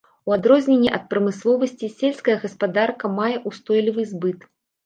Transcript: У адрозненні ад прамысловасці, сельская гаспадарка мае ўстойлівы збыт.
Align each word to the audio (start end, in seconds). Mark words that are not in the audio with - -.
У 0.29 0.31
адрозненні 0.35 0.89
ад 0.97 1.03
прамысловасці, 1.11 1.91
сельская 1.99 2.37
гаспадарка 2.47 3.15
мае 3.19 3.37
ўстойлівы 3.51 4.11
збыт. 4.17 4.53